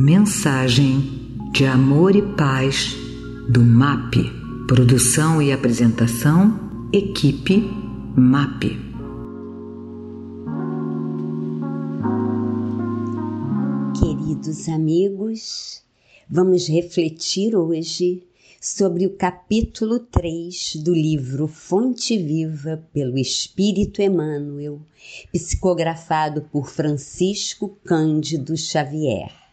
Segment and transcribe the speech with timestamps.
[0.00, 2.94] Mensagem de amor e paz
[3.50, 4.14] do MAP.
[4.68, 7.64] Produção e apresentação, equipe
[8.16, 8.78] MAP.
[13.98, 15.82] Queridos amigos,
[16.30, 18.22] vamos refletir hoje
[18.60, 24.80] sobre o capítulo 3 do livro Fonte Viva pelo Espírito Emmanuel,
[25.32, 29.47] psicografado por Francisco Cândido Xavier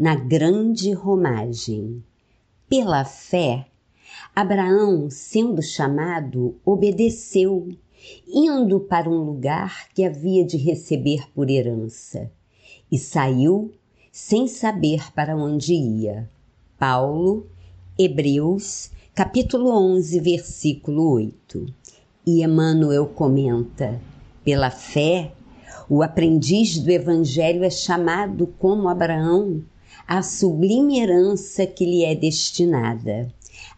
[0.00, 2.02] na grande romagem.
[2.66, 3.66] Pela fé,
[4.34, 7.68] Abraão, sendo chamado, obedeceu,
[8.26, 12.32] indo para um lugar que havia de receber por herança,
[12.90, 13.74] e saiu
[14.10, 16.30] sem saber para onde ia.
[16.78, 17.46] Paulo,
[17.98, 21.66] Hebreus, capítulo 11, versículo 8.
[22.26, 24.00] E Emmanuel comenta:
[24.42, 25.34] pela fé,
[25.90, 29.62] o aprendiz do Evangelho é chamado como Abraão
[30.10, 33.32] a sublime herança que lhe é destinada.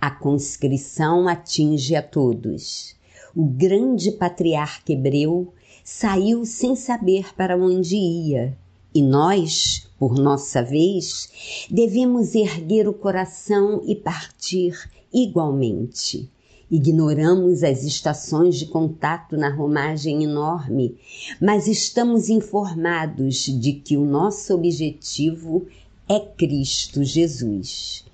[0.00, 2.96] A conscrição atinge a todos.
[3.32, 5.54] O grande patriarca hebreu
[5.84, 8.58] saiu sem saber para onde ia,
[8.92, 14.74] e nós, por nossa vez, devemos erguer o coração e partir
[15.14, 16.28] igualmente.
[16.68, 20.96] Ignoramos as estações de contato na romagem enorme,
[21.40, 25.68] mas estamos informados de que o nosso objetivo
[26.08, 28.04] é Cristo Jesus.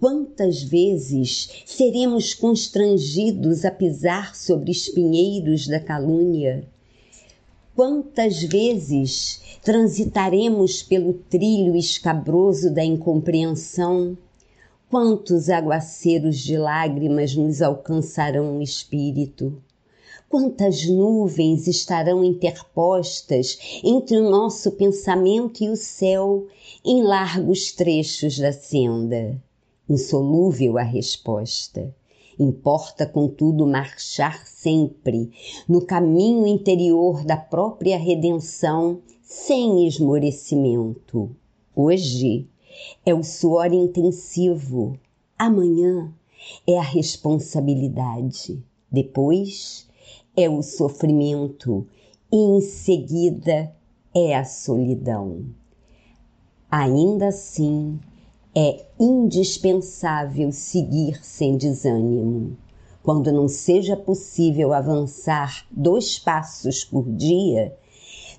[0.00, 6.66] Quantas vezes seremos constrangidos a pisar sobre espinheiros da calúnia?
[7.76, 14.16] Quantas vezes transitaremos pelo trilho escabroso da incompreensão?
[14.88, 19.62] Quantos aguaceiros de lágrimas nos alcançarão o espírito?
[20.34, 26.48] Quantas nuvens estarão interpostas entre o nosso pensamento e o céu
[26.84, 29.40] em largos trechos da senda?
[29.88, 31.94] Insolúvel a resposta.
[32.36, 35.30] Importa, contudo, marchar sempre
[35.68, 41.30] no caminho interior da própria redenção, sem esmorecimento.
[41.76, 42.48] Hoje
[43.06, 44.98] é o suor intensivo,
[45.38, 46.12] amanhã
[46.66, 48.60] é a responsabilidade,
[48.90, 49.86] depois
[50.36, 51.86] é o sofrimento
[52.32, 53.72] e em seguida
[54.14, 55.44] é a solidão.
[56.70, 58.00] Ainda assim,
[58.54, 62.56] é indispensável seguir sem desânimo.
[63.02, 67.76] Quando não seja possível avançar dois passos por dia,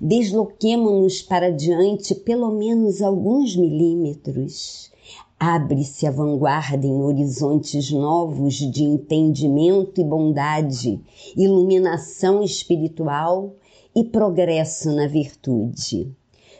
[0.01, 4.91] desloquemo-nos para diante pelo menos alguns milímetros
[5.39, 11.01] Abre-se a vanguarda em horizontes novos de entendimento e bondade,
[11.35, 13.53] iluminação espiritual
[13.93, 16.09] e progresso na virtude.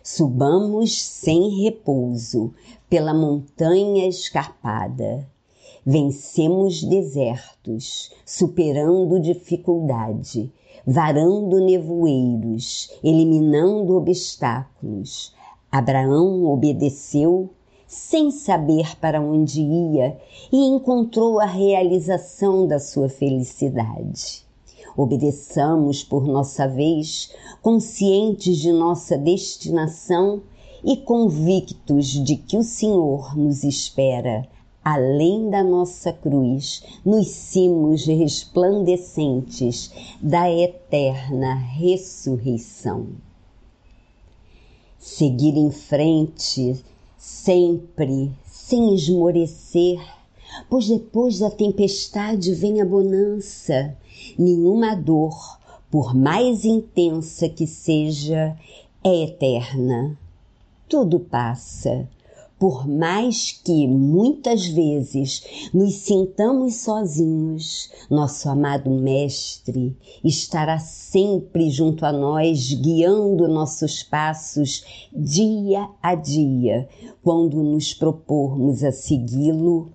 [0.03, 2.53] Subamos sem repouso
[2.89, 5.25] pela montanha escarpada.
[5.85, 10.51] Vencemos desertos, superando dificuldade,
[10.85, 15.33] varando nevoeiros, eliminando obstáculos.
[15.71, 17.49] Abraão obedeceu
[17.95, 20.17] sem saber para onde ia
[20.51, 24.45] e encontrou a realização da sua felicidade.
[24.97, 30.41] Obedeçamos por nossa vez, conscientes de nossa destinação
[30.83, 34.47] e convictos de que o Senhor nos espera
[34.83, 39.91] além da nossa cruz, nos cimos resplandecentes
[40.21, 43.07] da eterna ressurreição.
[44.99, 46.83] Seguir em frente
[47.25, 49.99] sempre, sem esmorecer,
[50.69, 53.97] pois depois da tempestade vem a bonança.
[54.37, 55.59] Nenhuma dor,
[55.89, 58.55] por mais intensa que seja,
[59.03, 60.15] é eterna.
[60.87, 62.07] Tudo passa,
[62.65, 72.11] por mais que muitas vezes nos sintamos sozinhos, nosso amado Mestre estará sempre junto a
[72.11, 76.89] nós, guiando nossos passos dia a dia,
[77.21, 79.91] quando nos propormos a segui-lo